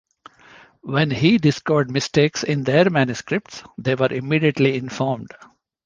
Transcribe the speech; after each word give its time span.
When 0.81 1.11
he 1.11 1.37
discovered 1.37 1.91
mistakes 1.91 2.43
in 2.43 2.63
their 2.63 2.89
manuscripts, 2.89 3.61
they 3.77 3.93
were 3.93 4.11
immediately 4.11 4.75
informed. 4.75 5.29